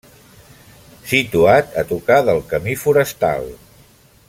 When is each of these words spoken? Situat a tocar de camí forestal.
Situat 1.11 1.77
a 1.83 1.85
tocar 1.93 2.17
de 2.31 2.35
camí 2.55 2.75
forestal. 2.87 3.47